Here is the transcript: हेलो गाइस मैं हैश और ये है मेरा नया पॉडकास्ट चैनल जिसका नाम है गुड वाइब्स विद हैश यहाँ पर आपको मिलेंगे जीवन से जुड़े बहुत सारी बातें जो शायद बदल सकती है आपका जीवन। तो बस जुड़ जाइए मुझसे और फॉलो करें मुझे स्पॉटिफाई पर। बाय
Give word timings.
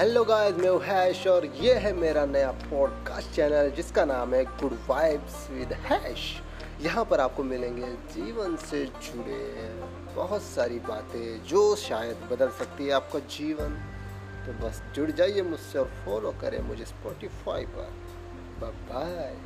हेलो 0.00 0.24
गाइस 0.24 0.54
मैं 0.54 0.70
हैश 0.86 1.26
और 1.26 1.44
ये 1.46 1.74
है 1.74 1.92
मेरा 1.92 2.24
नया 2.26 2.50
पॉडकास्ट 2.50 3.30
चैनल 3.30 3.70
जिसका 3.70 4.04
नाम 4.04 4.34
है 4.34 4.44
गुड 4.44 4.78
वाइब्स 4.88 5.50
विद 5.50 5.72
हैश 5.72 6.42
यहाँ 6.80 7.04
पर 7.04 7.20
आपको 7.20 7.42
मिलेंगे 7.42 7.86
जीवन 7.86 8.56
से 8.56 8.84
जुड़े 8.84 9.74
बहुत 10.14 10.42
सारी 10.42 10.78
बातें 10.78 11.42
जो 11.42 11.76
शायद 11.76 12.16
बदल 12.30 12.50
सकती 12.50 12.86
है 12.86 12.92
आपका 12.92 13.18
जीवन। 13.18 13.76
तो 14.46 14.66
बस 14.66 14.82
जुड़ 14.94 15.10
जाइए 15.10 15.42
मुझसे 15.42 15.78
और 15.78 15.92
फॉलो 16.04 16.30
करें 16.30 16.60
मुझे 16.62 16.84
स्पॉटिफाई 16.84 17.66
पर। 17.66 17.92
बाय 18.60 19.36